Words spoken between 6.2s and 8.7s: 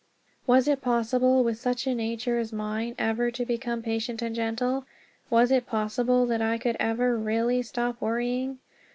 that I could ever really stop worrying?